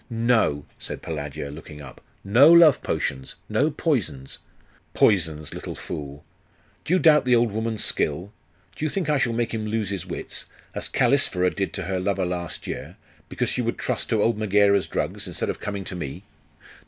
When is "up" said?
1.79-2.01